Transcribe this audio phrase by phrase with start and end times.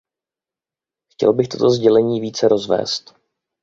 [1.13, 3.13] Chtěl bych toto sdělení více rozvést.